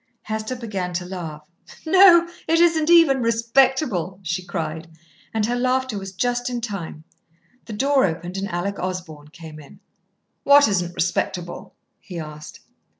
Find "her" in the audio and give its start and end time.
5.45-5.55